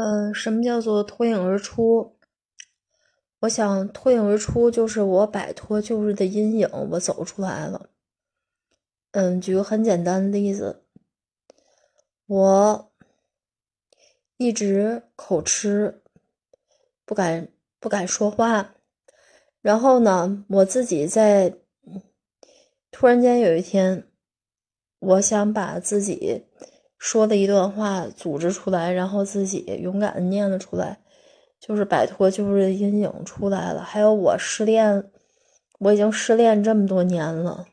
[0.00, 2.16] 呃，什么叫做脱颖而出？
[3.40, 7.90] 我想脱颖而出就是我摆脱旧日的阴影，我走出来了。
[9.10, 10.84] 嗯，举个很简单的例子，
[12.26, 12.90] 我
[14.38, 16.02] 一直口吃，
[17.04, 17.48] 不敢
[17.78, 18.74] 不敢说话。
[19.60, 21.58] 然后呢，我自己在
[22.90, 24.08] 突然间有一天，
[24.98, 26.46] 我想把自己。
[27.00, 30.98] 说的一段话组织出来，然后自己勇敢的念了出来，
[31.58, 33.80] 就是摆脱旧日的阴影出来了。
[33.82, 35.10] 还有我失恋，
[35.78, 37.64] 我已经失恋这么多年了。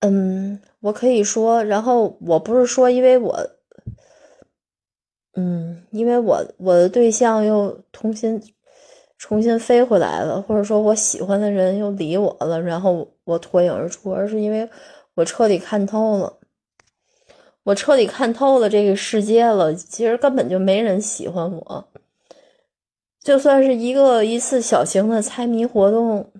[0.00, 3.38] 嗯，我可以说，然后我不是说因为我，
[5.36, 8.42] 嗯，因为我我的对象又重新
[9.16, 14.68] 重新飞回来了，或者说我喜欢的人又理我了，然后我脱颖而出，而是因为
[15.14, 16.40] 我彻底看透了。
[17.64, 21.88] 我彻底看透了这个世界了，其实根本就没人喜欢我。
[23.20, 26.32] 就算是一个一次小型的猜谜活动，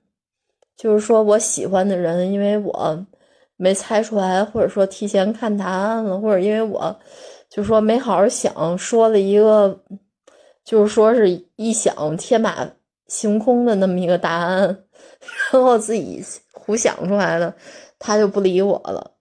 [0.77, 3.06] 就是说我喜欢的人，因为我
[3.56, 6.97] 没猜出来，或者说提前看答案了，或者因为我
[7.48, 9.81] 就说没好好想，说了一个
[10.64, 12.69] 就是说是一想天马
[13.07, 14.67] 行空的那么一个答案，
[15.53, 16.20] 然后自己
[16.53, 17.55] 胡想出来的，
[18.01, 19.12] 他就不理我了，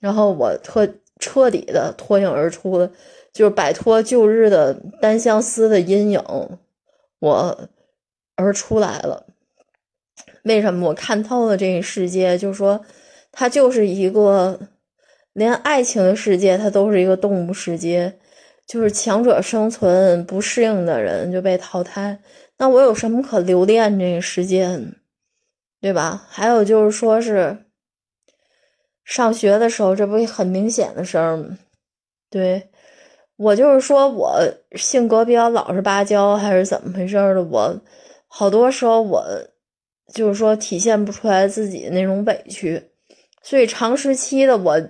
[0.00, 0.88] 然后我特。
[1.20, 2.90] 彻底的脱颖而出了，
[3.32, 6.20] 就是摆脱旧日的单相思的阴影，
[7.20, 7.68] 我
[8.34, 9.26] 而出来了。
[10.44, 12.36] 为什么我看透了这个世界？
[12.38, 12.84] 就是说，
[13.30, 14.58] 它就是一个
[15.34, 18.18] 连爱情的世界，它都是一个动物世界，
[18.66, 22.18] 就是强者生存，不适应的人就被淘汰。
[22.56, 24.80] 那我有什么可留恋这个世界，
[25.80, 26.26] 对吧？
[26.28, 27.66] 还有就是说是。
[29.04, 31.58] 上学的时候，这不很明显的事儿吗？
[32.30, 32.68] 对
[33.36, 34.40] 我就是说，我
[34.76, 37.42] 性格比较老实巴交，还是怎么回事儿的？
[37.42, 37.80] 我
[38.28, 39.24] 好多时候，我
[40.14, 42.80] 就是说体现不出来自己那种委屈，
[43.42, 44.80] 所以长时期的我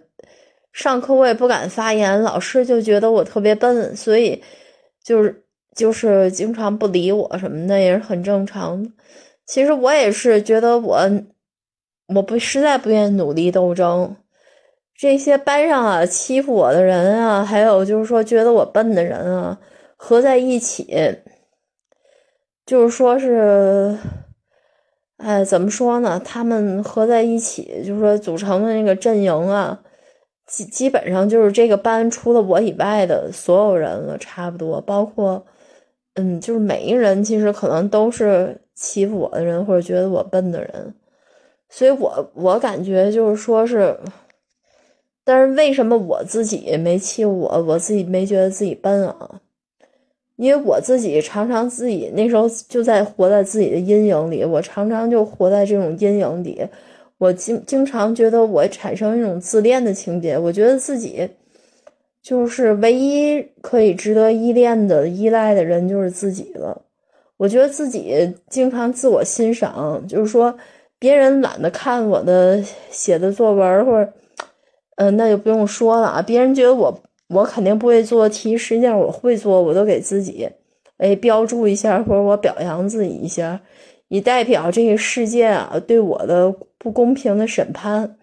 [0.72, 4.42] 上课我也不敢发言，老师就觉得我特别笨，所以
[5.02, 5.44] 就是
[5.74, 8.90] 就是经常不理我什么的，也是很正常的。
[9.46, 11.08] 其实我也是觉得我。
[12.14, 14.16] 我不实在不愿意努力斗争，
[14.94, 19.58] 这些班上啊欺负我的人啊，还有就是说觉得我笨的人啊，
[19.96, 21.16] 合在一起，
[22.66, 23.96] 就是说是，
[25.18, 26.20] 哎，怎么说呢？
[26.24, 29.80] 他们合在一起，就是说组成的那个阵营啊，
[30.46, 35.44] 基基本上就是这个班除了我以外的所有人了，差不多，包括，
[36.14, 40.94] 嗯，就是每一个人其实可能都是欺负我的人，或者觉得我笨的人。
[41.72, 43.96] 所以，我我感觉就是说是，
[45.22, 49.40] 但是为什么我自己没气我，我自己没觉得自己笨啊？
[50.34, 56.60] 因为我自己常常自己那时候就在活在自己的阴影里，我常常就活在这种阴影里，
[57.18, 61.30] 我经经常觉得我产生一种自恋的情节，我觉得自己
[62.20, 66.82] 就是唯一可以值得依恋的、依赖的人就是自己了。
[67.36, 70.52] 我觉得自己经常自我欣赏，就是说。
[71.00, 74.12] 别人懒得看我的写的作文，或者，
[74.96, 76.20] 嗯，那就不用说了啊。
[76.22, 80.46] 别人觉得我我肯定不会做题，实际上我会做，我都给自己
[80.98, 83.58] 哎标注一下，或者我表扬自己一下，
[84.08, 88.18] 以代表这个世界啊对我的不公平的审判。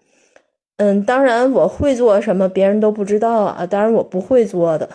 [0.76, 3.66] 嗯，当然我会做什么，别人都不知道啊。
[3.66, 4.88] 当然我不会做的，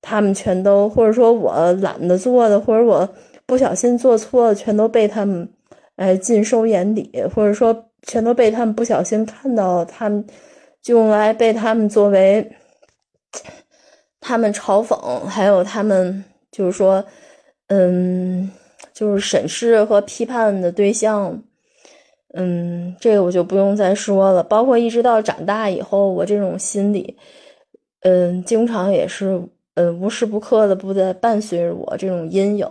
[0.00, 3.08] 他们全都或者说我懒得做的，或者我
[3.44, 5.48] 不小心做错了，全都被他们。
[5.96, 10.24] 哎，尽收眼底，或者说全都被他们不小心看到，他们
[10.82, 12.46] 就用来被他们作为
[14.20, 17.04] 他们嘲讽，还有他们就是说，
[17.68, 18.50] 嗯，
[18.92, 21.42] 就是审视和批判的对象。
[22.34, 24.42] 嗯，这个我就不用再说了。
[24.42, 27.16] 包括一直到长大以后，我这种心理，
[28.00, 29.42] 嗯，经常也是，
[29.74, 32.68] 嗯，无时不刻的不在伴随着我这种阴影。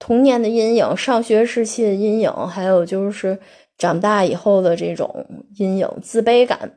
[0.00, 3.38] 童年的阴影，上学时期的阴影，还有就是
[3.78, 5.24] 长大以后的这种
[5.58, 6.72] 阴影，自卑感。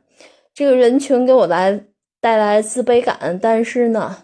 [0.54, 1.80] 这个人群给我来
[2.20, 4.14] 带来自卑感，但是呢，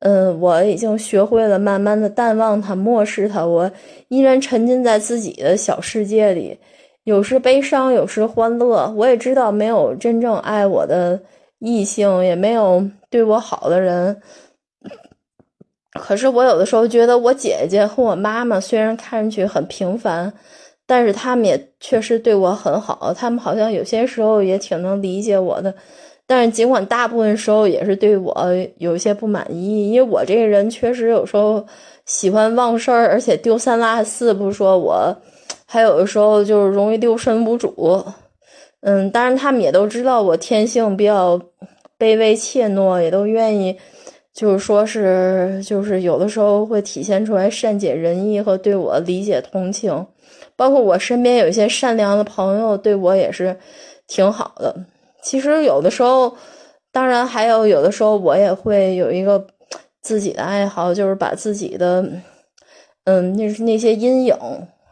[0.00, 3.46] 嗯，我已经学会了慢慢的淡忘它，漠视它。
[3.46, 3.70] 我
[4.08, 6.58] 依然沉浸在自己的小世界里，
[7.04, 8.92] 有时悲伤，有时欢乐。
[8.96, 11.20] 我也知道没有真正爱我的
[11.58, 14.20] 异性，也没有对我好的人。
[16.00, 20.32] 可是我有的时候觉得，我姐姐和我妈妈虽然看上去很平凡，
[20.86, 23.12] 但是他们也确实对我很好。
[23.14, 25.74] 他们好像有些时候也挺能理解我的，
[26.26, 28.34] 但是尽管大部分时候也是对我
[28.78, 31.64] 有一些不满意，因为我这个人确实有时候
[32.06, 35.14] 喜欢忘事儿，而且丢三落四，不说我，
[35.66, 38.02] 还有的时候就是容易丢神无主。
[38.80, 41.38] 嗯，当然他们也都知道我天性比较
[41.98, 43.78] 卑微怯懦，也都愿意，
[44.34, 50.06] 就是说是就是有的时候会体现出来善解人意和对我理解同情，
[50.56, 53.56] 包括我身边有一些善良的朋友对我也是
[54.06, 54.74] 挺好的。
[55.22, 56.34] 其实有的时候，
[56.90, 59.46] 当然还有有的时候我也会有一个
[60.00, 62.02] 自己的爱好，就是把自己的
[63.04, 64.36] 嗯那那些阴影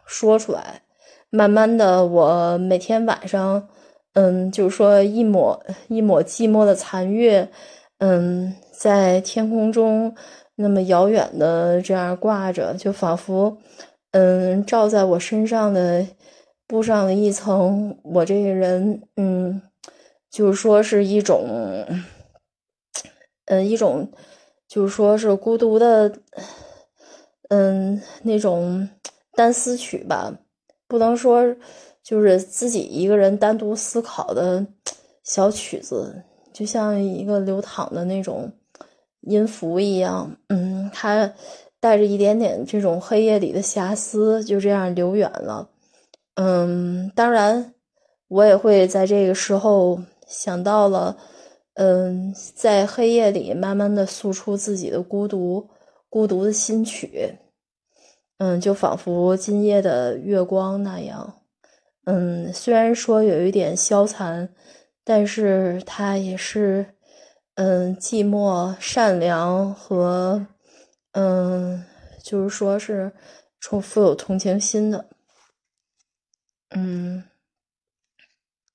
[0.05, 0.81] 说出来，
[1.29, 3.67] 慢慢的我每天晚上。
[4.13, 7.47] 嗯，就是说一抹一抹寂寞的残月，
[7.99, 10.15] 嗯，在天空中
[10.55, 13.55] 那么遥远的这样挂着，就仿佛
[14.09, 16.03] 嗯照在我身上的
[16.65, 19.61] 布上了一层，我这个人嗯，
[20.31, 21.85] 就是说是一种
[23.45, 24.11] 嗯一种，
[24.67, 26.11] 就是说是孤独的
[27.49, 28.89] 嗯那种
[29.35, 30.33] 单丝曲吧，
[30.87, 31.55] 不能说。
[32.03, 34.65] 就是自己一个人单独思考的
[35.23, 38.51] 小曲子，就像一个流淌的那种
[39.21, 40.35] 音符一样。
[40.49, 41.33] 嗯，它
[41.79, 45.69] 带着一点点这种黑夜里的瑕疵，就这样流远了。
[46.35, 47.73] 嗯，当然，
[48.27, 51.17] 我也会在这个时候想到了，
[51.73, 55.69] 嗯，在黑夜里慢慢的诉出自己的孤独，
[56.09, 57.37] 孤独的心曲。
[58.37, 61.35] 嗯，就仿佛今夜的月光那样。
[62.05, 64.49] 嗯，虽然说有一点消残，
[65.03, 66.95] 但是它也是，
[67.55, 70.47] 嗯，寂寞、善良和，
[71.11, 71.83] 嗯，
[72.23, 73.11] 就是说是，
[73.59, 75.05] 充富有同情心的。
[76.69, 77.23] 嗯，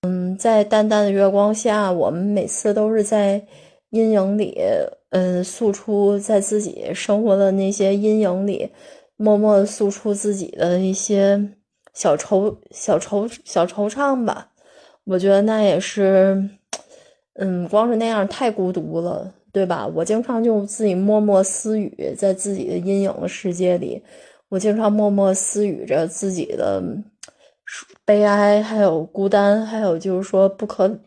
[0.03, 3.47] 嗯，在淡淡的月光下，我们每次都是在
[3.91, 4.61] 阴影里，
[5.11, 8.71] 嗯，诉出在自己生活的那些阴影里，
[9.17, 11.53] 默默的诉出自己的一些。
[11.95, 14.51] 小惆小惆小惆怅吧，
[15.05, 16.56] 我觉得那也是，
[17.39, 19.87] 嗯，光是那样太孤独了，对吧？
[19.87, 24.03] 我经常就自己默默私语，在自己的阴影的世界里，
[24.49, 26.83] 我经常默默私语着自己的
[28.05, 30.99] 悲哀，还有孤单，还有就是说不可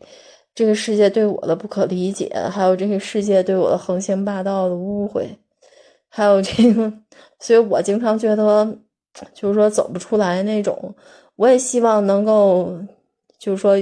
[0.54, 5.30] 这个世界对我的不可理解，还有这个世界对我的横行霸道的误会，
[6.10, 6.94] 还有这个，
[7.40, 8.78] 所以我经常觉得。
[9.34, 10.96] 就是说走不出来那种，
[11.36, 12.72] 我也希望能够，
[13.40, 13.76] 就是说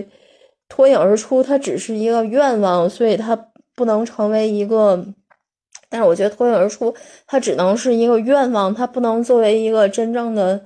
[0.69, 1.43] 脱颖而出。
[1.43, 3.35] 它只是一个愿望，所以它
[3.75, 5.05] 不能成为一个。
[5.89, 6.93] 但是我觉得脱颖而出，
[7.25, 10.61] 它只能是一个愿望，它不能作为一个真正的，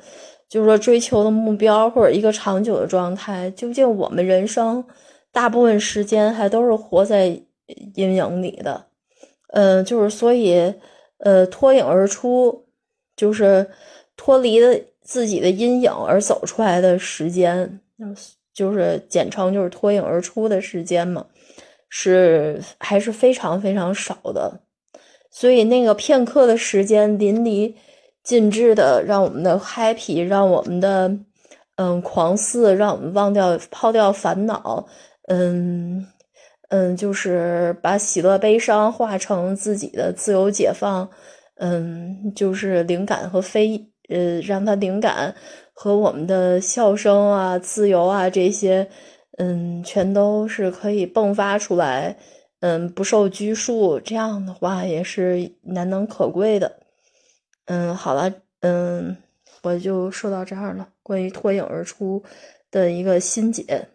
[0.49, 3.49] 就是说追求的目标或者一个长久的状态。
[3.51, 4.83] 究竟我们人生
[5.31, 7.27] 大部分时间还都是活在
[7.95, 8.85] 阴影里的，
[9.53, 10.73] 嗯，就是所以，
[11.19, 12.65] 呃，脱颖而出
[13.15, 13.69] 就是。
[14.17, 17.79] 脱离了自己的阴影而走出来的时间，
[18.53, 21.25] 就是简称就是脱颖而出的时间嘛，
[21.89, 24.61] 是还是非常非常少的。
[25.29, 27.73] 所以那个片刻的时间，淋漓
[28.23, 31.17] 尽致的让我们的 happy，让我们的
[31.75, 34.85] 嗯狂肆，让我们忘掉抛掉烦恼，
[35.27, 36.05] 嗯
[36.69, 41.09] 嗯，就是把喜乐悲伤化成自己的自由解放，
[41.55, 43.87] 嗯，就是灵感和飞。
[44.09, 45.33] 呃，让他灵感
[45.81, 48.87] 和我们的笑声啊、自由啊这些，
[49.39, 52.15] 嗯，全都是可以迸发出来，
[52.59, 56.71] 嗯，不受拘束，这样的话也是难能可贵的。
[57.65, 59.17] 嗯，好了，嗯，
[59.63, 62.21] 我就说到这儿了，关于脱颖而出
[62.69, 63.87] 的一个心结。